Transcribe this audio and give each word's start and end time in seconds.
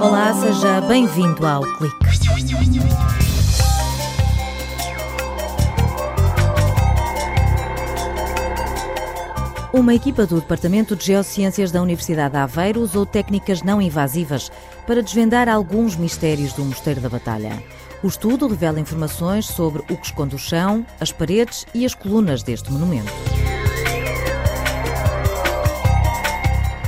Olá, 0.00 0.32
seja 0.32 0.80
bem-vindo 0.88 1.46
ao 1.46 1.62
Clique. 1.76 1.96
Uma 9.70 9.94
equipa 9.94 10.24
do 10.24 10.40
Departamento 10.40 10.96
de 10.96 11.04
Geociências 11.04 11.70
da 11.70 11.82
Universidade 11.82 12.32
de 12.32 12.38
Aveiro 12.38 12.80
usou 12.80 13.04
técnicas 13.04 13.62
não 13.62 13.82
invasivas 13.82 14.50
para 14.86 15.02
desvendar 15.02 15.46
alguns 15.46 15.94
mistérios 15.94 16.54
do 16.54 16.64
Mosteiro 16.64 17.02
da 17.02 17.10
Batalha. 17.10 17.62
O 18.02 18.06
estudo 18.06 18.48
revela 18.48 18.80
informações 18.80 19.44
sobre 19.44 19.82
o 19.90 19.96
que 19.98 20.06
esconde 20.06 20.34
o 20.34 20.38
chão, 20.38 20.86
as 20.98 21.12
paredes 21.12 21.66
e 21.74 21.84
as 21.84 21.94
colunas 21.94 22.42
deste 22.42 22.72
monumento. 22.72 23.33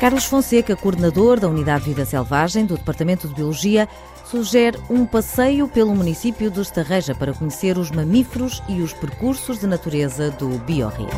Carlos 0.00 0.26
Fonseca, 0.26 0.76
coordenador 0.76 1.40
da 1.40 1.48
Unidade 1.48 1.84
de 1.84 1.90
Vida 1.90 2.04
Selvagem 2.04 2.66
do 2.66 2.76
Departamento 2.76 3.26
de 3.26 3.34
Biologia, 3.34 3.88
sugere 4.26 4.78
um 4.90 5.06
passeio 5.06 5.66
pelo 5.66 5.94
município 5.94 6.50
de 6.50 6.60
Estarreja 6.60 7.14
para 7.14 7.32
conhecer 7.32 7.78
os 7.78 7.90
mamíferos 7.90 8.62
e 8.68 8.82
os 8.82 8.92
percursos 8.92 9.58
de 9.58 9.66
natureza 9.66 10.30
do 10.32 10.48
Biorrio. 10.58 11.08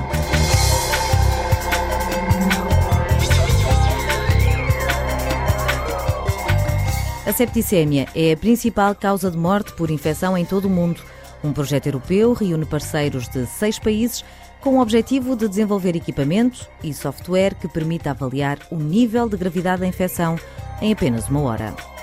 A 7.27 7.33
septicémia 7.33 8.07
é 8.15 8.33
a 8.33 8.37
principal 8.37 8.95
causa 8.95 9.29
de 9.29 9.37
morte 9.37 9.73
por 9.73 9.91
infecção 9.91 10.39
em 10.39 10.45
todo 10.45 10.67
o 10.67 10.71
mundo. 10.71 11.03
Um 11.43 11.53
projeto 11.53 11.87
europeu 11.87 12.33
reúne 12.33 12.65
parceiros 12.65 13.29
de 13.29 13.45
seis 13.47 13.79
países 13.79 14.25
com 14.61 14.77
o 14.77 14.81
objetivo 14.81 15.37
de 15.37 15.49
desenvolver 15.49 15.95
equipamento 15.97 16.69
e 16.83 16.93
software 16.93 17.55
que 17.55 17.69
permita 17.69 18.11
avaliar 18.11 18.59
o 18.71 18.77
nível 18.77 19.29
de 19.29 19.37
gravidade 19.37 19.81
da 19.81 19.87
infecção 19.87 20.37
em 20.81 20.93
apenas 20.93 21.29
uma 21.29 21.41
hora. 21.41 21.98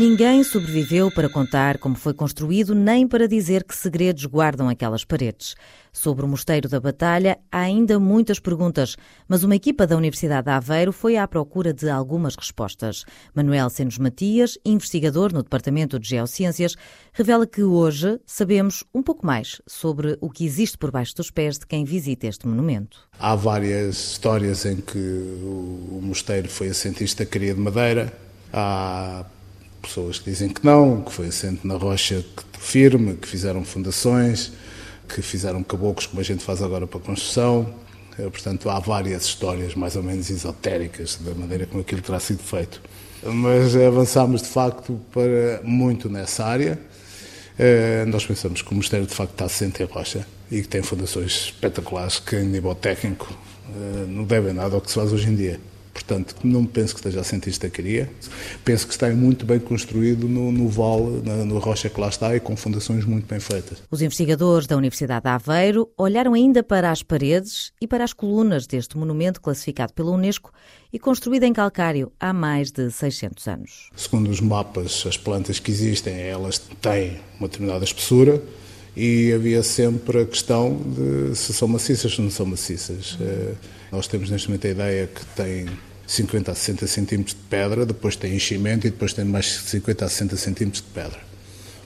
Ninguém 0.00 0.42
sobreviveu 0.42 1.10
para 1.10 1.28
contar 1.28 1.76
como 1.76 1.94
foi 1.94 2.14
construído, 2.14 2.74
nem 2.74 3.06
para 3.06 3.28
dizer 3.28 3.62
que 3.62 3.76
segredos 3.76 4.24
guardam 4.24 4.66
aquelas 4.66 5.04
paredes. 5.04 5.54
Sobre 5.92 6.24
o 6.24 6.28
Mosteiro 6.28 6.70
da 6.70 6.80
Batalha, 6.80 7.38
há 7.52 7.60
ainda 7.60 8.00
muitas 8.00 8.40
perguntas, 8.40 8.96
mas 9.28 9.44
uma 9.44 9.54
equipa 9.54 9.86
da 9.86 9.98
Universidade 9.98 10.46
de 10.46 10.52
Aveiro 10.52 10.90
foi 10.90 11.18
à 11.18 11.28
procura 11.28 11.74
de 11.74 11.90
algumas 11.90 12.34
respostas. 12.34 13.04
Manuel 13.34 13.68
Senos 13.68 13.98
Matias, 13.98 14.56
investigador 14.64 15.34
no 15.34 15.42
Departamento 15.42 15.98
de 15.98 16.08
Geociências, 16.08 16.76
revela 17.12 17.46
que 17.46 17.62
hoje 17.62 18.18
sabemos 18.24 18.82
um 18.94 19.02
pouco 19.02 19.26
mais 19.26 19.60
sobre 19.66 20.16
o 20.18 20.30
que 20.30 20.46
existe 20.46 20.78
por 20.78 20.90
baixo 20.90 21.14
dos 21.14 21.30
pés 21.30 21.58
de 21.58 21.66
quem 21.66 21.84
visita 21.84 22.26
este 22.26 22.48
monumento. 22.48 23.06
Há 23.18 23.34
várias 23.34 24.12
histórias 24.12 24.64
em 24.64 24.76
que 24.76 24.98
o 24.98 26.00
mosteiro 26.02 26.48
foi 26.48 26.68
assentista 26.68 27.26
cria 27.26 27.52
de 27.52 27.60
madeira. 27.60 28.10
Há 28.50 29.26
pessoas 29.80 30.18
que 30.18 30.30
dizem 30.30 30.48
que 30.48 30.64
não, 30.64 31.02
que 31.02 31.12
foi 31.12 31.28
assente 31.28 31.66
na 31.66 31.74
rocha 31.74 32.24
firme, 32.58 33.14
que 33.14 33.26
fizeram 33.26 33.64
fundações, 33.64 34.52
que 35.08 35.22
fizeram 35.22 35.62
caboclos 35.62 36.06
como 36.06 36.20
a 36.20 36.24
gente 36.24 36.44
faz 36.44 36.62
agora 36.62 36.86
para 36.86 36.98
a 36.98 37.02
construção. 37.02 37.74
Eh, 38.18 38.28
portanto, 38.28 38.68
há 38.68 38.78
várias 38.78 39.24
histórias 39.24 39.74
mais 39.74 39.96
ou 39.96 40.02
menos 40.02 40.30
esotéricas 40.30 41.18
da 41.20 41.34
maneira 41.34 41.66
como 41.66 41.80
aquilo 41.80 42.02
terá 42.02 42.20
sido 42.20 42.42
feito. 42.42 42.80
Mas 43.22 43.74
avançámos 43.76 44.42
de 44.42 44.48
facto 44.48 45.00
para 45.12 45.60
muito 45.62 46.08
nessa 46.08 46.44
área. 46.44 46.78
Eh, 47.58 48.04
nós 48.06 48.24
pensamos 48.24 48.62
que 48.62 48.72
o 48.72 48.74
Mosteiro 48.74 49.06
de 49.06 49.14
facto 49.14 49.32
está 49.32 49.44
assente 49.44 49.82
em 49.82 49.86
rocha 49.86 50.26
e 50.50 50.62
que 50.62 50.68
tem 50.68 50.82
fundações 50.82 51.46
espetaculares 51.46 52.18
que, 52.18 52.36
em 52.36 52.44
nível 52.44 52.74
técnico, 52.74 53.28
eh, 53.68 54.06
não 54.08 54.24
devem 54.24 54.52
nada 54.52 54.74
ao 54.74 54.80
que 54.80 54.88
se 54.88 54.94
faz 54.94 55.12
hoje 55.12 55.28
em 55.28 55.34
dia. 55.34 55.60
Portanto, 55.92 56.36
não 56.44 56.64
penso 56.64 56.94
que 56.94 57.00
esteja 57.00 57.20
a 57.20 57.24
sentir 57.24 57.50
estacaria. 57.50 58.10
Penso 58.64 58.86
que 58.86 58.92
está 58.92 59.08
muito 59.10 59.44
bem 59.44 59.58
construído 59.58 60.28
no, 60.28 60.52
no 60.52 60.68
vale, 60.68 61.22
na, 61.24 61.44
no 61.44 61.58
rocha 61.58 61.88
que 61.88 62.00
lá 62.00 62.08
está 62.08 62.34
e 62.34 62.40
com 62.40 62.56
fundações 62.56 63.04
muito 63.04 63.26
bem 63.26 63.40
feitas. 63.40 63.82
Os 63.90 64.00
investigadores 64.00 64.66
da 64.66 64.76
Universidade 64.76 65.24
de 65.24 65.28
Aveiro 65.28 65.90
olharam 65.98 66.34
ainda 66.34 66.62
para 66.62 66.90
as 66.90 67.02
paredes 67.02 67.72
e 67.80 67.86
para 67.86 68.04
as 68.04 68.12
colunas 68.12 68.66
deste 68.66 68.96
monumento 68.96 69.40
classificado 69.40 69.92
pela 69.92 70.10
Unesco 70.10 70.52
e 70.92 70.98
construído 70.98 71.44
em 71.44 71.52
calcário 71.52 72.12
há 72.18 72.32
mais 72.32 72.70
de 72.70 72.90
600 72.90 73.48
anos. 73.48 73.90
Segundo 73.94 74.30
os 74.30 74.40
mapas, 74.40 75.04
as 75.06 75.16
plantas 75.16 75.58
que 75.58 75.70
existem, 75.70 76.20
elas 76.20 76.58
têm 76.80 77.20
uma 77.38 77.48
determinada 77.48 77.84
espessura 77.84 78.42
e 78.96 79.32
havia 79.32 79.62
sempre 79.62 80.22
a 80.22 80.26
questão 80.26 80.76
de 80.76 81.36
se 81.36 81.52
são 81.52 81.68
maciças 81.68 82.18
ou 82.18 82.24
não 82.24 82.30
são 82.30 82.46
maciças. 82.46 83.16
Eh, 83.20 83.52
nós 83.92 84.06
temos 84.06 84.30
neste 84.30 84.48
momento 84.48 84.66
a 84.66 84.70
ideia 84.70 85.06
que 85.06 85.24
tem 85.36 85.66
50 86.06 86.50
a 86.50 86.54
60 86.54 86.86
centímetros 86.86 87.34
de 87.36 87.42
pedra, 87.48 87.86
depois 87.86 88.16
tem 88.16 88.34
enchimento 88.34 88.86
e 88.86 88.90
depois 88.90 89.12
tem 89.12 89.24
mais 89.24 89.46
50 89.46 90.04
a 90.04 90.08
60 90.08 90.36
centímetros 90.36 90.82
de 90.82 90.88
pedra. 90.88 91.18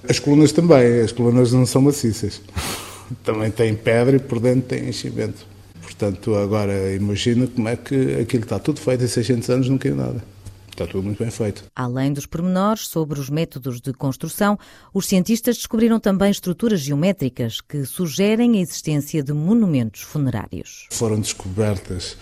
As 0.08 0.18
colunas 0.18 0.52
também, 0.52 1.00
as 1.00 1.12
colunas 1.12 1.52
não 1.52 1.66
são 1.66 1.82
maciças. 1.82 2.40
também 3.22 3.50
têm 3.50 3.74
pedra 3.74 4.16
e 4.16 4.18
por 4.18 4.40
dentro 4.40 4.62
tem 4.62 4.88
enchimento. 4.88 5.46
Portanto, 5.82 6.34
agora 6.34 6.92
imagina 6.94 7.46
como 7.46 7.68
é 7.68 7.76
que 7.76 8.16
aquilo 8.20 8.44
está 8.44 8.58
tudo 8.58 8.80
feito 8.80 9.04
em 9.04 9.08
600 9.08 9.50
anos 9.50 9.68
não 9.68 9.78
caiu 9.78 9.96
nada. 9.96 10.33
Está 10.74 10.88
tudo 10.88 11.04
muito 11.04 11.22
bem 11.22 11.30
feito. 11.30 11.62
Além 11.76 12.12
dos 12.12 12.26
pormenores 12.26 12.88
sobre 12.88 13.20
os 13.20 13.30
métodos 13.30 13.80
de 13.80 13.92
construção, 13.92 14.58
os 14.92 15.06
cientistas 15.06 15.56
descobriram 15.56 16.00
também 16.00 16.32
estruturas 16.32 16.80
geométricas 16.80 17.60
que 17.60 17.84
sugerem 17.84 18.56
a 18.58 18.60
existência 18.60 19.22
de 19.22 19.32
monumentos 19.32 20.00
funerários. 20.00 20.88
Foram 20.90 21.20
descobertas 21.20 22.16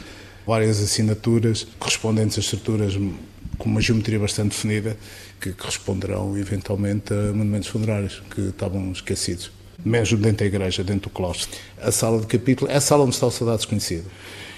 várias 0.47 0.83
assinaturas 0.83 1.67
correspondentes 1.79 2.37
a 2.37 2.41
estruturas 2.43 2.95
com 3.57 3.71
uma 3.71 3.81
geometria 3.81 4.19
bastante 4.19 4.51
definida 4.51 4.99
que 5.41 5.55
corresponderão 5.55 6.37
eventualmente 6.37 7.15
a 7.15 7.33
monumentos 7.33 7.69
funerários 7.69 8.23
que 8.35 8.43
estavam 8.43 8.93
esquecidos. 8.93 9.51
Mesmo 9.83 10.19
dentro 10.19 10.41
da 10.41 10.45
igreja, 10.45 10.85
dentro 10.85 11.09
do 11.09 11.15
claustro. 11.15 11.59
A 11.81 11.91
sala 11.91 12.21
de 12.21 12.27
capítulo 12.27 12.71
é 12.71 12.77
a 12.77 12.83
sala 12.83 13.05
onde 13.05 13.15
está 13.15 13.27
o 13.27 13.31
soldado 13.31 13.57
desconhecido. 13.57 14.05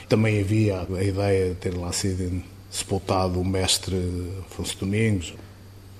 Também 0.08 0.40
havia 0.40 0.80
a 0.80 1.02
ideia 1.04 1.50
de 1.50 1.54
ter 1.54 1.76
lá 1.76 1.92
sido 1.92 2.42
sepultado 2.74 3.40
o 3.40 3.44
mestre 3.44 3.96
Afonso 4.46 4.76
Domingos. 4.78 5.34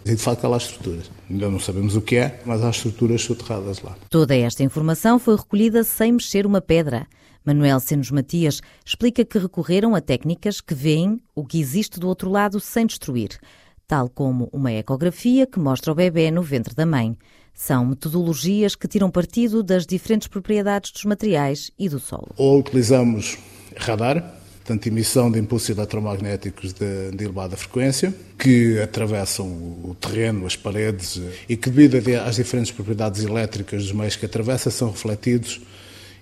E 0.05 0.15
de 0.15 0.21
facto 0.21 0.45
há 0.45 0.49
lá 0.49 0.57
estruturas. 0.59 1.11
Ainda 1.31 1.49
não 1.49 1.59
sabemos 1.59 1.97
o 1.97 2.01
que 2.03 2.17
é, 2.17 2.43
mas 2.45 2.62
há 2.62 2.69
estruturas 2.69 3.23
soterradas 3.23 3.81
lá. 3.81 3.97
Toda 4.11 4.37
esta 4.37 4.62
informação 4.62 5.19
foi 5.19 5.37
recolhida 5.37 5.83
sem 5.83 6.12
mexer 6.12 6.45
uma 6.45 6.61
pedra. 6.61 7.07
Manuel 7.45 7.81
Senos 7.81 8.11
Matias 8.11 8.61
explica 8.85 9.25
que 9.25 9.39
recorreram 9.39 9.95
a 9.95 10.01
técnicas 10.01 10.61
que 10.61 10.75
veem 10.75 11.21
o 11.35 11.45
que 11.45 11.59
existe 11.59 12.01
do 12.01 12.09
outro 12.09 12.29
lado 12.29 12.59
sem 12.59 12.87
destruir, 12.87 13.39
tal 13.87 14.11
como 14.11 14.51
uma 14.53 14.73
ecografia 14.73 15.47
que 15.47 15.59
mostra 15.59 15.93
o 15.93 15.95
bebê 15.95 16.31
no 16.31 16.43
ventre 16.43 16.75
da 16.75 16.85
mãe. 16.85 17.17
São 17.55 17.87
metodologias 17.87 18.75
que 18.75 18.89
tiram 18.89 19.11
partido 19.11 19.62
das 19.62 19.87
diferentes 19.87 20.27
propriedades 20.27 20.91
dos 20.91 21.05
materiais 21.05 21.71
e 21.79 21.89
do 21.89 22.01
solo. 22.01 22.31
Ou 22.37 22.59
utilizamos 22.59 23.39
radar, 23.77 24.44
portanto, 24.64 24.86
emissão 24.86 25.30
de 25.30 25.38
impulsos 25.38 25.69
eletromagnéticos 25.69 26.72
de, 26.72 27.10
de, 27.10 27.25
elevada 27.25 27.54
frequência, 27.54 28.14
que 28.38 28.80
atravessam 28.80 29.47
o 29.47 29.94
terreno, 30.00 30.47
as 30.47 30.56
paredes, 30.56 31.20
e 31.47 31.54
que, 31.54 31.69
devido 31.69 31.97
às 32.20 32.36
diferentes 32.36 32.72
propriedades 32.72 33.22
elétricas 33.22 33.82
dos 33.82 33.92
meios 33.92 34.16
que 34.16 34.25
atravessa, 34.25 34.70
são 34.70 34.91
refletidos 34.91 35.60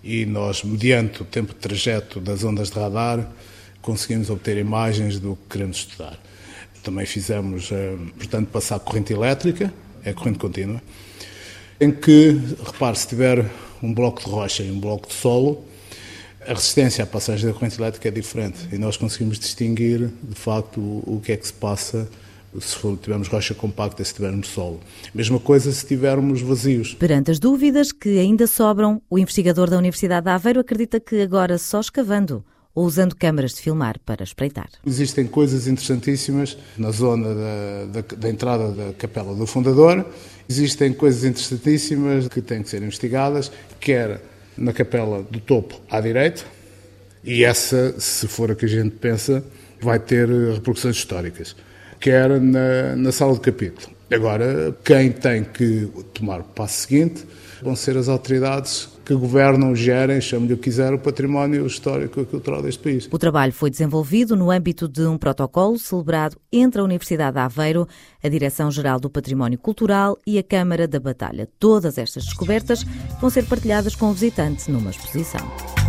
e 0.02 0.26
nós, 0.26 0.64
mediante 0.64 1.22
o 1.22 1.24
tempo 1.24 1.54
de 1.54 1.60
trajeto 1.60 2.20
das 2.20 2.42
ondas 2.42 2.68
de 2.68 2.76
radar, 2.76 3.30
conseguimos 3.80 4.28
obter 4.28 4.56
imagens 4.58 5.20
do 5.20 5.36
que 5.36 5.50
queremos 5.50 5.76
estudar. 5.76 6.18
Também 6.82 7.06
fizemos, 7.06 7.70
eh, 7.70 7.96
portanto, 8.18 8.48
passar 8.48 8.80
corrente 8.80 9.12
elétrica, 9.12 9.72
é 10.04 10.12
corrente 10.12 10.40
contínua, 10.40 10.82
em 11.80 11.92
que, 11.92 12.40
repare, 12.64 12.98
se 12.98 13.06
tiver 13.06 13.48
um 13.80 13.94
bloco 13.94 14.20
de 14.24 14.28
rocha 14.28 14.64
e 14.64 14.70
um 14.72 14.80
bloco 14.80 15.06
de 15.06 15.14
solo, 15.14 15.64
a 16.46 16.54
resistência 16.54 17.04
à 17.04 17.06
passagem 17.06 17.46
da 17.46 17.52
corrente 17.52 17.80
elétrica 17.80 18.08
é 18.08 18.10
diferente 18.10 18.68
e 18.72 18.78
nós 18.78 18.96
conseguimos 18.96 19.38
distinguir, 19.38 20.10
de 20.22 20.34
facto, 20.34 20.80
o, 20.80 21.20
que 21.22 21.32
é 21.32 21.36
que 21.36 21.46
se 21.46 21.52
passa 21.52 22.08
se 22.60 22.96
tivermos 22.98 23.28
rocha 23.28 23.54
compacta, 23.54 24.04
se 24.04 24.12
tivermos 24.12 24.48
solo. 24.48 24.80
Mesma 25.14 25.40
coisa 25.40 25.72
se 25.72 25.86
tivermos 25.86 26.42
vazios. 26.42 26.94
Perante 26.94 27.30
as 27.30 27.38
dúvidas 27.38 27.92
que 27.92 28.18
ainda 28.18 28.46
sobram, 28.46 29.00
o 29.08 29.18
investigador 29.18 29.70
da 29.70 29.78
Universidade 29.78 30.24
de 30.24 30.30
Aveiro 30.30 30.60
acredita 30.60 31.00
que 31.00 31.22
agora 31.22 31.56
só 31.56 31.80
escavando 31.80 32.44
ou 32.74 32.84
usando 32.84 33.14
câmaras 33.14 33.54
de 33.54 33.60
filmar 33.60 33.98
para 34.04 34.24
espreitar. 34.24 34.68
Existem 34.84 35.26
coisas 35.26 35.66
interessantíssimas 35.66 36.56
na 36.76 36.90
zona 36.90 37.34
da, 37.34 38.00
da, 38.00 38.16
da 38.16 38.28
entrada 38.28 38.70
da 38.72 38.92
capela 38.94 39.34
do 39.34 39.46
fundador. 39.46 40.04
Existem 40.48 40.92
coisas 40.92 41.24
interessantíssimas 41.24 42.28
que 42.28 42.40
têm 42.40 42.62
que 42.62 42.68
ser 42.68 42.82
investigadas, 42.82 43.52
quer 43.78 44.20
na 44.56 44.72
capela 44.72 45.22
do 45.22 45.40
topo 45.40 45.80
à 45.90 46.00
direita, 46.00 46.42
e 47.24 47.44
essa, 47.44 47.98
se 47.98 48.26
for 48.26 48.50
a 48.50 48.54
que 48.54 48.64
a 48.64 48.68
gente 48.68 48.96
pensa, 48.96 49.44
vai 49.80 49.98
ter 49.98 50.28
repercussões 50.28 50.96
históricas, 50.96 51.56
quer 52.00 52.28
na, 52.40 52.96
na 52.96 53.12
sala 53.12 53.34
de 53.34 53.40
capítulo. 53.40 53.94
Agora, 54.10 54.76
quem 54.84 55.10
tem 55.10 55.44
que 55.44 55.88
tomar 56.12 56.40
o 56.40 56.44
passo 56.44 56.86
seguinte 56.86 57.24
vão 57.62 57.74
ser 57.74 57.96
as 57.96 58.08
autoridades 58.08 58.88
que 59.04 59.14
governam, 59.14 59.74
gerem, 59.74 60.20
chame-lhe 60.20 60.54
o 60.54 60.56
que 60.56 60.64
quiser, 60.64 60.92
o 60.92 60.98
património 60.98 61.66
histórico 61.66 62.20
e 62.20 62.24
cultural 62.24 62.62
deste 62.62 62.82
país. 62.82 63.08
O 63.10 63.18
trabalho 63.18 63.52
foi 63.52 63.70
desenvolvido 63.70 64.36
no 64.36 64.50
âmbito 64.50 64.88
de 64.88 65.02
um 65.02 65.18
protocolo 65.18 65.78
celebrado 65.78 66.36
entre 66.52 66.80
a 66.80 66.84
Universidade 66.84 67.34
de 67.34 67.40
Aveiro, 67.40 67.86
a 68.22 68.28
Direção-Geral 68.28 69.00
do 69.00 69.10
Património 69.10 69.58
Cultural 69.58 70.18
e 70.26 70.38
a 70.38 70.42
Câmara 70.42 70.86
da 70.86 71.00
Batalha. 71.00 71.48
Todas 71.58 71.98
estas 71.98 72.24
descobertas 72.24 72.84
vão 73.20 73.30
ser 73.30 73.44
partilhadas 73.44 73.94
com 73.94 74.10
o 74.10 74.12
visitante 74.12 74.70
numa 74.70 74.90
exposição. 74.90 75.81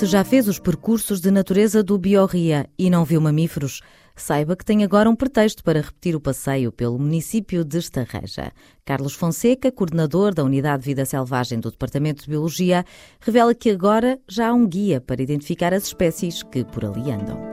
Se 0.00 0.06
já 0.06 0.24
fez 0.24 0.48
os 0.48 0.58
percursos 0.58 1.20
de 1.20 1.30
natureza 1.30 1.82
do 1.82 1.98
Biorria 1.98 2.66
e 2.78 2.88
não 2.88 3.04
viu 3.04 3.20
mamíferos, 3.20 3.82
saiba 4.16 4.56
que 4.56 4.64
tem 4.64 4.82
agora 4.82 5.10
um 5.10 5.14
pretexto 5.14 5.62
para 5.62 5.82
repetir 5.82 6.16
o 6.16 6.20
passeio 6.20 6.72
pelo 6.72 6.98
município 6.98 7.62
de 7.62 7.76
Estarreja. 7.76 8.50
Carlos 8.82 9.12
Fonseca, 9.12 9.70
coordenador 9.70 10.32
da 10.32 10.42
Unidade 10.42 10.84
de 10.84 10.86
Vida 10.86 11.04
Selvagem 11.04 11.60
do 11.60 11.70
Departamento 11.70 12.22
de 12.22 12.30
Biologia, 12.30 12.82
revela 13.20 13.54
que 13.54 13.68
agora 13.68 14.18
já 14.26 14.48
há 14.48 14.54
um 14.54 14.66
guia 14.66 15.02
para 15.02 15.20
identificar 15.20 15.74
as 15.74 15.84
espécies 15.84 16.42
que 16.44 16.64
por 16.64 16.82
ali 16.82 17.10
andam. 17.10 17.49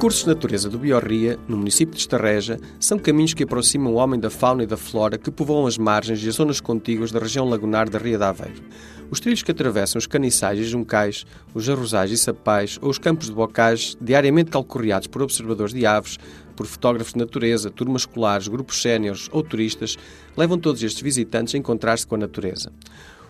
Percursos 0.00 0.22
de 0.22 0.28
natureza 0.28 0.70
do 0.70 0.78
Biorria, 0.78 1.38
no 1.46 1.58
município 1.58 1.94
de 1.94 2.00
Estarreja, 2.00 2.58
são 2.78 2.98
caminhos 2.98 3.34
que 3.34 3.42
aproximam 3.42 3.92
o 3.92 3.96
homem 3.96 4.18
da 4.18 4.30
fauna 4.30 4.62
e 4.62 4.66
da 4.66 4.78
flora 4.78 5.18
que 5.18 5.30
povoam 5.30 5.66
as 5.66 5.76
margens 5.76 6.24
e 6.24 6.28
as 6.30 6.36
zonas 6.36 6.58
contíguas 6.58 7.12
da 7.12 7.18
região 7.20 7.46
lagunar 7.46 7.86
da 7.86 7.98
Ria 7.98 8.16
de 8.16 8.24
Aveiro. 8.24 8.62
Os 9.10 9.20
trilhos 9.20 9.42
que 9.42 9.50
atravessam 9.50 9.98
os 9.98 10.06
caniçais 10.06 10.58
e 10.58 10.64
juncais, 10.64 11.26
os 11.52 11.68
arrozais 11.68 12.10
e 12.10 12.16
sapais 12.16 12.78
ou 12.80 12.88
os 12.88 12.96
campos 12.96 13.26
de 13.26 13.34
bocage, 13.34 13.94
diariamente 14.00 14.50
calcorreados 14.50 15.06
por 15.06 15.20
observadores 15.20 15.74
de 15.74 15.84
aves, 15.84 16.18
por 16.56 16.64
fotógrafos 16.64 17.12
de 17.12 17.18
natureza, 17.18 17.70
turmas 17.70 18.00
escolares, 18.00 18.48
grupos 18.48 18.80
séniores 18.80 19.28
ou 19.30 19.42
turistas, 19.42 19.98
levam 20.34 20.58
todos 20.58 20.82
estes 20.82 21.02
visitantes 21.02 21.54
a 21.54 21.58
encontrar-se 21.58 22.06
com 22.06 22.14
a 22.14 22.18
natureza. 22.18 22.72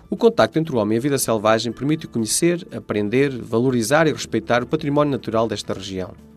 O 0.09 0.17
contacto 0.17 0.57
entre 0.57 0.73
o 0.73 0.79
homem 0.79 0.95
e 0.95 0.99
a 1.01 1.03
vida 1.03 1.19
selvagem 1.19 1.73
permite 1.73 2.07
conhecer, 2.07 2.65
aprender, 2.73 3.37
valorizar 3.37 4.07
e 4.07 4.13
respeitar 4.13 4.63
o 4.63 4.69
património 4.69 5.11
natural 5.11 5.49
desta 5.49 5.75
região. 5.75 6.30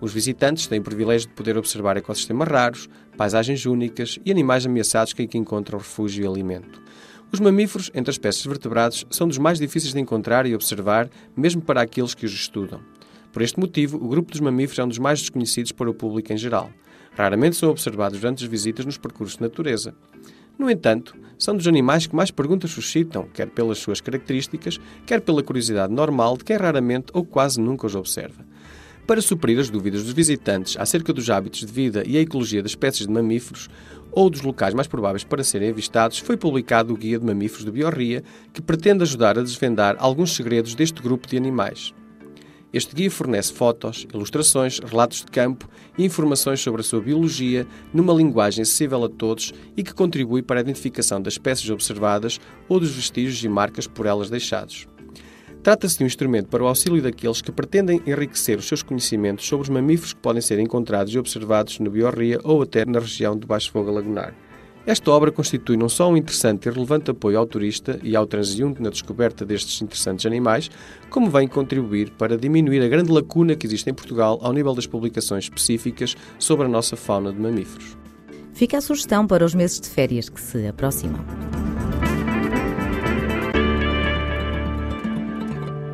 Os 0.00 0.12
visitantes 0.12 0.66
têm 0.66 0.78
o 0.78 0.82
privilégio 0.82 1.28
de 1.28 1.34
poder 1.34 1.56
observar 1.58 1.96
ecossistemas 1.96 2.48
raros, 2.48 2.88
paisagens 3.16 3.66
únicas 3.66 4.18
e 4.24 4.30
animais 4.30 4.64
ameaçados 4.64 5.12
que 5.12 5.22
aqui 5.22 5.36
encontram 5.36 5.78
refúgio 5.78 6.24
e 6.24 6.26
alimento. 6.26 6.80
Os 7.32 7.40
mamíferos, 7.40 7.90
entre 7.94 8.10
as 8.10 8.14
espécies 8.14 8.46
vertebrados, 8.46 9.04
são 9.10 9.26
dos 9.26 9.38
mais 9.38 9.58
difíceis 9.58 9.92
de 9.92 10.00
encontrar 10.00 10.46
e 10.46 10.54
observar, 10.54 11.10
mesmo 11.36 11.60
para 11.60 11.82
aqueles 11.82 12.14
que 12.14 12.24
os 12.24 12.32
estudam. 12.32 12.80
Por 13.32 13.42
este 13.42 13.60
motivo, 13.60 13.96
o 13.98 14.08
grupo 14.08 14.30
dos 14.30 14.40
mamíferos 14.40 14.78
é 14.78 14.84
um 14.84 14.88
dos 14.88 14.98
mais 14.98 15.20
desconhecidos 15.20 15.72
para 15.72 15.90
o 15.90 15.94
público 15.94 16.32
em 16.32 16.38
geral. 16.38 16.70
Raramente 17.14 17.56
são 17.56 17.68
observados 17.68 18.20
durante 18.20 18.44
as 18.44 18.48
visitas 18.48 18.86
nos 18.86 18.96
percursos 18.96 19.36
de 19.36 19.42
natureza. 19.42 19.94
No 20.58 20.70
entanto, 20.70 21.14
são 21.38 21.56
dos 21.56 21.68
animais 21.68 22.06
que 22.06 22.16
mais 22.16 22.30
perguntas 22.30 22.70
suscitam, 22.70 23.28
quer 23.32 23.48
pelas 23.48 23.78
suas 23.78 24.00
características, 24.00 24.80
quer 25.04 25.20
pela 25.20 25.42
curiosidade 25.42 25.92
normal 25.92 26.36
de 26.36 26.44
quem 26.44 26.56
raramente 26.56 27.06
ou 27.12 27.24
quase 27.24 27.60
nunca 27.60 27.86
os 27.86 27.94
observa. 27.94 28.44
Para 29.08 29.22
suprir 29.22 29.58
as 29.58 29.70
dúvidas 29.70 30.04
dos 30.04 30.12
visitantes 30.12 30.76
acerca 30.78 31.14
dos 31.14 31.30
hábitos 31.30 31.60
de 31.60 31.72
vida 31.72 32.02
e 32.06 32.18
a 32.18 32.20
ecologia 32.20 32.62
das 32.62 32.72
espécies 32.72 33.06
de 33.06 33.12
mamíferos 33.12 33.70
ou 34.12 34.28
dos 34.28 34.42
locais 34.42 34.74
mais 34.74 34.86
prováveis 34.86 35.24
para 35.24 35.42
serem 35.42 35.70
avistados, 35.70 36.18
foi 36.18 36.36
publicado 36.36 36.92
o 36.92 36.96
Guia 36.96 37.18
de 37.18 37.24
Mamíferos 37.24 37.64
do 37.64 37.72
Biorria, 37.72 38.22
que 38.52 38.60
pretende 38.60 39.04
ajudar 39.04 39.38
a 39.38 39.42
desvendar 39.42 39.96
alguns 39.98 40.36
segredos 40.36 40.74
deste 40.74 41.00
grupo 41.00 41.26
de 41.26 41.38
animais. 41.38 41.94
Este 42.70 42.94
guia 42.94 43.10
fornece 43.10 43.50
fotos, 43.50 44.06
ilustrações, 44.12 44.78
relatos 44.78 45.20
de 45.20 45.32
campo 45.32 45.66
e 45.96 46.04
informações 46.04 46.60
sobre 46.60 46.82
a 46.82 46.84
sua 46.84 47.00
biologia 47.00 47.66
numa 47.94 48.12
linguagem 48.12 48.60
acessível 48.60 49.02
a 49.04 49.08
todos 49.08 49.54
e 49.74 49.82
que 49.82 49.94
contribui 49.94 50.42
para 50.42 50.60
a 50.60 50.62
identificação 50.62 51.18
das 51.18 51.32
espécies 51.32 51.70
observadas 51.70 52.38
ou 52.68 52.78
dos 52.78 52.90
vestígios 52.90 53.42
e 53.42 53.48
marcas 53.48 53.86
por 53.86 54.04
elas 54.04 54.28
deixados. 54.28 54.86
Trata-se 55.68 55.98
de 55.98 56.04
um 56.04 56.06
instrumento 56.06 56.48
para 56.48 56.64
o 56.64 56.66
auxílio 56.66 57.02
daqueles 57.02 57.42
que 57.42 57.52
pretendem 57.52 58.00
enriquecer 58.06 58.58
os 58.58 58.66
seus 58.66 58.82
conhecimentos 58.82 59.46
sobre 59.46 59.64
os 59.64 59.68
mamíferos 59.68 60.14
que 60.14 60.18
podem 60.18 60.40
ser 60.40 60.58
encontrados 60.58 61.12
e 61.12 61.18
observados 61.18 61.78
no 61.78 61.90
Biorria 61.90 62.40
ou 62.42 62.62
até 62.62 62.86
na 62.86 62.98
região 62.98 63.36
do 63.36 63.46
Baixo 63.46 63.70
Fogo 63.70 63.90
Lagunar. 63.90 64.32
Esta 64.86 65.10
obra 65.10 65.30
constitui 65.30 65.76
não 65.76 65.90
só 65.90 66.10
um 66.10 66.16
interessante 66.16 66.66
e 66.66 66.72
relevante 66.72 67.10
apoio 67.10 67.38
ao 67.38 67.44
turista 67.44 68.00
e 68.02 68.16
ao 68.16 68.26
transeunte 68.26 68.80
na 68.80 68.88
descoberta 68.88 69.44
destes 69.44 69.82
interessantes 69.82 70.24
animais, 70.24 70.70
como 71.10 71.28
vem 71.28 71.46
contribuir 71.46 72.12
para 72.12 72.38
diminuir 72.38 72.82
a 72.82 72.88
grande 72.88 73.12
lacuna 73.12 73.54
que 73.54 73.66
existe 73.66 73.90
em 73.90 73.94
Portugal 73.94 74.38
ao 74.40 74.54
nível 74.54 74.74
das 74.74 74.86
publicações 74.86 75.44
específicas 75.44 76.16
sobre 76.38 76.64
a 76.64 76.68
nossa 76.70 76.96
fauna 76.96 77.30
de 77.30 77.38
mamíferos. 77.38 77.94
Fica 78.54 78.78
a 78.78 78.80
sugestão 78.80 79.26
para 79.26 79.44
os 79.44 79.54
meses 79.54 79.78
de 79.78 79.90
férias 79.90 80.30
que 80.30 80.40
se 80.40 80.66
aproximam. 80.66 81.57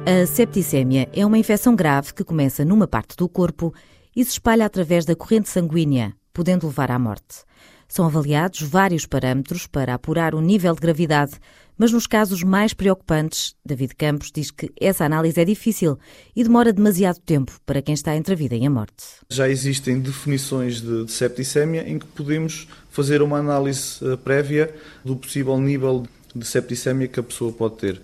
A 0.07 0.27
septicémia 0.27 1.09
é 1.15 1.25
uma 1.25 1.39
infecção 1.39 1.75
grave 1.75 2.13
que 2.13 2.23
começa 2.23 2.63
numa 2.63 2.87
parte 2.87 3.17
do 3.17 3.27
corpo 3.27 3.73
e 4.15 4.23
se 4.23 4.33
espalha 4.33 4.67
através 4.67 5.07
da 5.07 5.17
corrente 5.17 5.49
sanguínea, 5.49 6.13
podendo 6.31 6.67
levar 6.67 6.91
à 6.91 6.99
morte. 6.99 7.43
São 7.89 8.05
avaliados 8.05 8.61
vários 8.61 9.07
parâmetros 9.07 9.67
para 9.67 9.95
apurar 9.95 10.35
o 10.35 10.43
nível 10.43 10.75
de 10.75 10.81
gravidade, 10.81 11.33
mas 11.79 11.91
nos 11.91 12.07
casos 12.07 12.43
mais 12.43 12.75
preocupantes, 12.75 13.55
David 13.65 13.95
Campos 13.95 14.31
diz 14.31 14.51
que 14.51 14.71
essa 14.79 15.07
análise 15.07 15.41
é 15.41 15.45
difícil 15.45 15.99
e 16.37 16.45
demora 16.45 16.71
demasiado 16.71 17.19
tempo 17.21 17.59
para 17.65 17.81
quem 17.81 17.95
está 17.95 18.15
entre 18.15 18.35
a 18.35 18.37
vida 18.37 18.55
e 18.55 18.67
a 18.67 18.71
morte. 18.71 19.07
Já 19.31 19.49
existem 19.49 20.01
definições 20.01 20.83
de, 20.83 21.11
septicémia 21.11 21.89
em 21.89 21.99
que 21.99 22.07
podemos 22.07 22.69
fazer 22.91 23.23
uma 23.23 23.39
análise 23.39 23.99
eh, 24.03 24.17
prévia 24.19 24.75
do 25.03 25.17
possível 25.17 25.59
nível 25.59 26.07
de 26.35 26.47
septicémia 26.47 27.09
que 27.09 27.21
a 27.21 27.23
pessoa 27.23 27.53
pode 27.53 27.77
ter. 27.77 28.03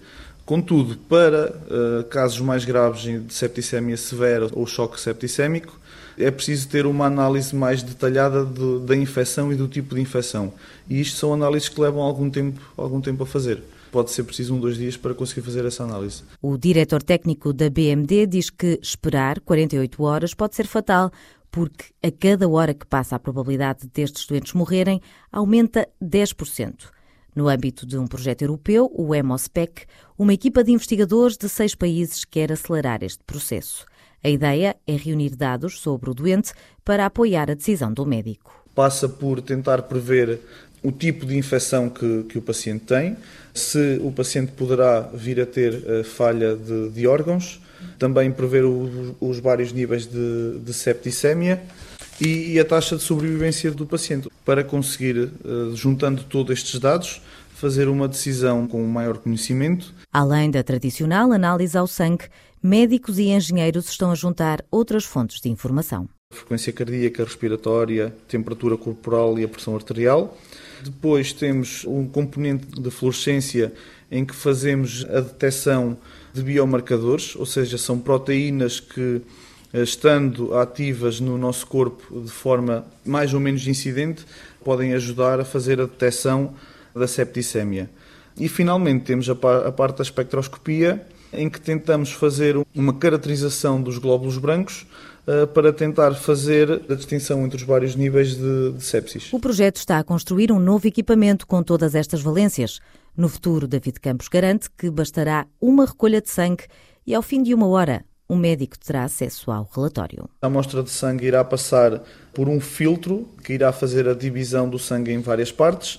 Contudo, 0.51 0.97
para 1.09 1.49
uh, 1.49 2.05
casos 2.09 2.41
mais 2.41 2.65
graves 2.65 3.03
de 3.03 3.33
septicemia 3.33 3.97
severa 3.97 4.49
ou 4.53 4.67
choque 4.67 5.01
septicémico, 5.01 5.79
é 6.19 6.29
preciso 6.29 6.69
ter 6.69 6.87
uma 6.87 7.07
análise 7.07 7.55
mais 7.55 7.85
detalhada 7.85 8.45
de, 8.45 8.81
da 8.81 8.97
infecção 8.97 9.53
e 9.53 9.55
do 9.55 9.69
tipo 9.69 9.95
de 9.95 10.01
infecção. 10.01 10.53
E 10.89 11.01
isto 11.01 11.17
são 11.19 11.33
análises 11.33 11.69
que 11.69 11.81
levam 11.81 12.03
algum 12.03 12.29
tempo, 12.29 12.61
algum 12.77 13.01
tempo 13.01 13.23
a 13.23 13.27
fazer. 13.27 13.63
Pode 13.93 14.11
ser 14.11 14.25
preciso 14.25 14.53
um, 14.53 14.59
dois 14.59 14.77
dias 14.77 14.97
para 14.97 15.15
conseguir 15.15 15.43
fazer 15.43 15.65
essa 15.65 15.85
análise. 15.85 16.25
O 16.43 16.59
diretor 16.59 17.01
técnico 17.01 17.53
da 17.53 17.71
BMD 17.71 18.27
diz 18.27 18.51
que 18.51 18.77
esperar 18.83 19.39
48 19.39 20.03
horas 20.03 20.35
pode 20.35 20.57
ser 20.57 20.67
fatal, 20.67 21.13
porque 21.49 21.85
a 22.03 22.11
cada 22.11 22.49
hora 22.49 22.75
que 22.75 22.87
passa 22.87 23.15
a 23.15 23.21
probabilidade 23.21 23.89
destes 23.95 24.27
doentes 24.27 24.53
morrerem 24.55 25.01
aumenta 25.31 25.89
10%. 26.03 26.91
No 27.35 27.49
âmbito 27.49 27.87
de 27.87 27.97
um 27.97 28.07
projeto 28.07 28.43
europeu, 28.43 28.91
o 28.95 29.15
EMOSPEC, 29.15 29.85
uma 30.19 30.35
equipa 30.35 30.65
de 30.65 30.73
investigadores 30.73 31.37
de 31.37 31.49
seis 31.49 31.75
países 31.75 32.25
quer 32.25 32.51
acelerar 32.53 33.03
este 33.03 33.23
processo. 33.25 33.87
A 34.23 34.29
ideia 34.29 34.77
é 34.87 34.97
reunir 34.97 35.37
dados 35.37 35.81
sobre 35.81 36.11
o 36.11 36.15
doente 36.15 36.53
para 36.85 37.07
apoiar 37.07 37.51
a 37.51 37.55
decisão 37.55 37.93
do 37.93 38.05
médico. 38.05 38.65
Passa 38.75 39.09
por 39.09 39.41
tentar 39.41 39.83
prever 39.83 40.41
o 40.83 40.91
tipo 40.91 41.27
de 41.27 41.37
infecção 41.37 41.89
que, 41.89 42.25
que 42.25 42.39
o 42.39 42.43
paciente 42.43 42.85
tem, 42.85 43.17
se 43.53 43.99
o 44.03 44.11
paciente 44.11 44.53
poderá 44.53 45.01
vir 45.13 45.41
a 45.41 45.47
ter 45.47 45.75
uh, 45.75 46.05
falha 46.05 46.57
de, 46.57 46.91
de, 46.91 47.07
órgãos, 47.07 47.61
também 47.99 48.31
prever 48.31 48.65
o, 48.65 49.17
os 49.21 49.39
vários 49.39 49.73
níveis 49.73 50.07
de, 50.07 50.59
de 50.59 50.73
septicémia 50.73 51.63
e, 52.21 52.53
e, 52.53 52.61
a 52.61 52.65
taxa 52.65 52.97
de 52.97 53.03
sobrevivência 53.03 53.71
do 53.71 53.87
paciente, 53.87 54.30
para 54.45 54.65
conseguir, 54.65 55.31
uh, 55.45 55.75
juntando 55.75 56.25
todos 56.25 56.59
estes 56.59 56.79
dados, 56.81 57.21
fazer 57.55 57.89
uma 57.89 58.09
decisão 58.09 58.67
com 58.67 58.83
maior 58.87 59.19
conhecimento. 59.19 59.95
Além 60.13 60.51
da 60.51 60.63
tradicional 60.63 61.31
análise 61.31 61.77
ao 61.77 61.87
sangue, 61.87 62.25
médicos 62.63 63.19
e 63.19 63.29
engenheiros 63.29 63.89
estão 63.89 64.11
a 64.11 64.15
juntar 64.15 64.65
outras 64.71 65.05
fontes 65.05 65.41
de 65.41 65.51
informação. 65.51 66.09
A 66.33 66.37
frequência 66.37 66.73
cardíaca, 66.73 67.25
respiratória, 67.25 68.15
temperatura 68.29 68.77
corporal 68.77 69.39
e 69.39 69.45
a 69.45 69.49
pressão 69.49 69.75
arterial. 69.75 70.39
Depois 70.83 71.33
temos 71.33 71.85
um 71.85 72.07
componente 72.07 72.67
de 72.81 72.91
fluorescência 72.91 73.73
em 74.11 74.25
que 74.25 74.35
fazemos 74.35 75.05
a 75.11 75.21
detecção 75.21 75.97
de 76.33 76.43
biomarcadores, 76.43 77.37
ou 77.37 77.45
seja, 77.45 77.77
são 77.77 77.99
proteínas 77.99 78.81
que, 78.81 79.01
eh, 79.01 79.21
estando 79.73 80.55
ativas 80.57 81.21
no 81.21 81.39
nosso 81.39 81.67
corpo 81.67 82.21
de 82.21 82.31
forma 82.31 82.85
mais 83.05 83.33
ou 83.33 83.41
menos 83.41 83.67
incidente, 83.67 84.25
podem 84.65 84.93
ajudar 84.95 85.41
a 85.41 85.45
fazer 85.45 85.81
a 85.81 85.85
detecção 85.85 86.55
da 86.95 87.07
septicemia. 87.07 87.89
E 88.37 88.49
finalmente 88.49 89.05
temos 89.05 89.29
a 89.29 89.35
parte 89.35 89.99
da 89.99 90.03
espectroscopia, 90.03 91.07
em 91.33 91.49
que 91.49 91.61
tentamos 91.61 92.11
fazer 92.11 92.57
uma 92.75 92.93
caracterização 92.95 93.81
dos 93.81 93.99
glóbulos 93.99 94.39
brancos 94.39 94.87
uh, 95.27 95.47
para 95.49 95.73
tentar 95.73 96.15
fazer 96.15 96.83
a 96.89 96.95
distinção 96.95 97.45
entre 97.45 97.57
os 97.57 97.63
vários 97.63 97.95
níveis 97.95 98.35
de, 98.35 98.73
de 98.73 98.83
sepsis. 98.83 99.33
O 99.33 99.39
projeto 99.39 99.77
está 99.77 99.99
a 99.99 100.05
construir 100.05 100.51
um 100.51 100.59
novo 100.59 100.89
equipamento 100.89 101.47
com 101.47 101.63
todas 101.63 101.95
estas 101.95 102.21
valências. 102.21 102.81
No 103.17 103.29
futuro, 103.29 103.69
David 103.69 104.01
Campos 104.01 104.29
garante 104.29 104.69
que 104.77 104.91
bastará 104.91 105.47
uma 105.61 105.85
recolha 105.85 106.21
de 106.21 106.31
sangue 106.31 106.65
e, 107.07 107.15
ao 107.15 107.23
fim 107.23 107.43
de 107.43 107.55
uma 107.55 107.67
hora, 107.69 108.05
o 108.31 108.37
médico 108.37 108.79
terá 108.79 109.03
acesso 109.03 109.51
ao 109.51 109.69
relatório. 109.75 110.31
A 110.41 110.47
amostra 110.47 110.85
de 110.85 110.91
sangue 110.91 111.27
irá 111.27 111.43
passar 111.43 112.01
por 112.33 112.49
um 112.49 112.61
filtro 112.61 113.29
que 113.43 113.55
irá 113.55 113.73
fazer 113.73 114.09
a 114.09 114.15
divisão 114.15 114.69
do 114.69 114.79
sangue 114.79 115.11
em 115.11 115.19
várias 115.19 115.51
partes. 115.51 115.99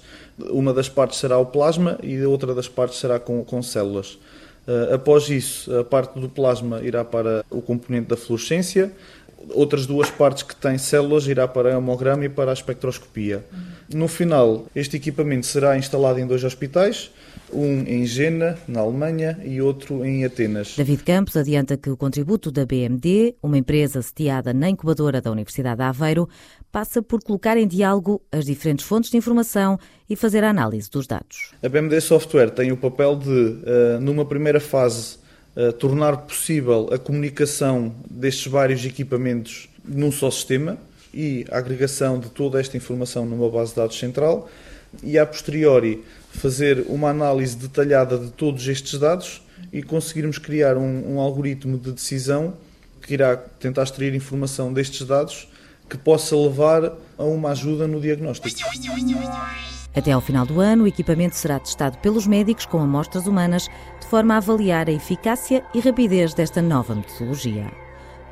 Uma 0.49 0.73
das 0.73 0.87
partes 0.87 1.19
será 1.19 1.37
o 1.37 1.45
plasma 1.45 1.99
e 2.01 2.23
a 2.23 2.29
outra 2.29 2.55
das 2.55 2.69
partes 2.69 2.99
será 2.99 3.19
com, 3.19 3.43
com 3.43 3.61
células. 3.61 4.17
Uh, 4.65 4.93
após 4.93 5.29
isso, 5.29 5.75
a 5.77 5.83
parte 5.83 6.17
do 6.21 6.29
plasma 6.29 6.79
irá 6.81 7.03
para 7.03 7.43
o 7.49 7.61
componente 7.61 8.07
da 8.07 8.15
fluorescência, 8.15 8.93
outras 9.49 9.85
duas 9.85 10.09
partes 10.09 10.43
que 10.43 10.55
têm 10.55 10.77
células 10.77 11.27
irá 11.27 11.49
para 11.49 11.75
a 11.75 11.77
hemograma 11.77 12.23
e 12.23 12.29
para 12.29 12.51
a 12.51 12.53
espectroscopia. 12.53 13.43
No 13.93 14.07
final, 14.07 14.67
este 14.73 14.95
equipamento 14.95 15.45
será 15.45 15.77
instalado 15.77 16.17
em 16.17 16.25
dois 16.25 16.45
hospitais, 16.45 17.11
um 17.53 17.83
em 17.87 18.05
Jena, 18.05 18.57
na 18.67 18.81
Alemanha, 18.81 19.39
e 19.43 19.61
outro 19.61 20.05
em 20.05 20.25
Atenas. 20.25 20.75
David 20.75 21.03
Campos 21.03 21.35
adianta 21.37 21.77
que 21.77 21.89
o 21.89 21.97
contributo 21.97 22.51
da 22.51 22.65
BMD, 22.65 23.35
uma 23.41 23.57
empresa 23.57 24.01
sediada 24.01 24.53
na 24.53 24.69
incubadora 24.69 25.21
da 25.21 25.31
Universidade 25.31 25.77
de 25.77 25.83
Aveiro, 25.83 26.27
passa 26.71 27.01
por 27.01 27.23
colocar 27.23 27.57
em 27.57 27.67
diálogo 27.67 28.21
as 28.31 28.45
diferentes 28.45 28.85
fontes 28.85 29.09
de 29.09 29.17
informação 29.17 29.77
e 30.09 30.15
fazer 30.15 30.43
a 30.43 30.49
análise 30.49 30.89
dos 30.89 31.05
dados. 31.07 31.51
A 31.61 31.69
BMD 31.69 31.99
Software 32.01 32.49
tem 32.49 32.71
o 32.71 32.77
papel 32.77 33.15
de, 33.15 33.57
eh, 33.65 33.99
numa 33.99 34.25
primeira 34.25 34.59
fase, 34.59 35.17
eh, 35.55 35.71
tornar 35.71 36.17
possível 36.17 36.89
a 36.91 36.97
comunicação 36.97 37.93
destes 38.09 38.51
vários 38.51 38.85
equipamentos 38.85 39.69
num 39.83 40.11
só 40.11 40.31
sistema 40.31 40.77
e 41.13 41.45
a 41.51 41.57
agregação 41.57 42.19
de 42.19 42.29
toda 42.29 42.59
esta 42.59 42.77
informação 42.77 43.25
numa 43.25 43.49
base 43.49 43.71
de 43.71 43.77
dados 43.77 43.99
central 43.99 44.49
e, 45.03 45.17
a 45.17 45.25
posteriori, 45.25 46.03
fazer 46.31 46.85
uma 46.87 47.09
análise 47.09 47.55
detalhada 47.55 48.17
de 48.17 48.31
todos 48.31 48.67
estes 48.67 48.97
dados 48.99 49.41
e 49.71 49.83
conseguirmos 49.83 50.37
criar 50.37 50.77
um, 50.77 51.15
um 51.15 51.19
algoritmo 51.19 51.77
de 51.77 51.91
decisão 51.91 52.53
que 53.01 53.13
irá 53.13 53.35
tentar 53.35 53.83
extrair 53.83 54.13
informação 54.13 54.71
destes 54.71 55.05
dados 55.05 55.47
que 55.89 55.97
possa 55.97 56.35
levar 56.35 56.93
a 57.17 57.23
uma 57.23 57.51
ajuda 57.51 57.85
no 57.87 57.99
diagnóstico. 57.99 58.47
Até 59.93 60.13
ao 60.13 60.21
final 60.21 60.45
do 60.45 60.61
ano, 60.61 60.85
o 60.85 60.87
equipamento 60.87 61.35
será 61.35 61.59
testado 61.59 61.97
pelos 61.97 62.25
médicos 62.25 62.65
com 62.65 62.79
amostras 62.79 63.27
humanas, 63.27 63.67
de 63.99 64.07
forma 64.07 64.35
a 64.35 64.37
avaliar 64.37 64.87
a 64.87 64.91
eficácia 64.91 65.63
e 65.73 65.81
rapidez 65.81 66.33
desta 66.33 66.61
nova 66.61 66.95
metodologia. 66.95 67.69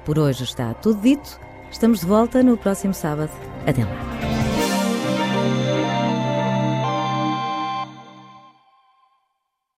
Por 0.06 0.18
hoje 0.18 0.46
está 0.46 0.74
tudo 0.74 1.02
dito. 1.02 1.38
Estamos 1.70 2.00
de 2.00 2.06
volta 2.06 2.42
no 2.42 2.58
próximo 2.58 2.94
sábado. 2.94 3.32
Até 3.68 3.84
lá. 3.84 4.39